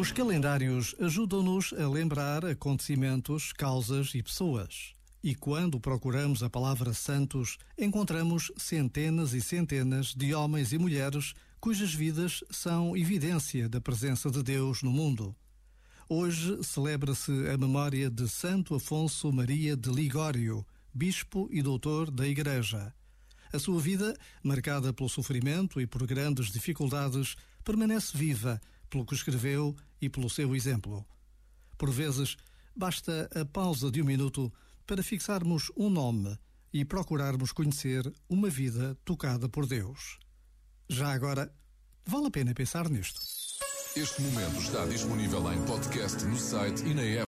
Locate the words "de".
10.14-10.34, 14.30-14.42, 18.08-18.28, 19.76-19.90, 33.90-34.02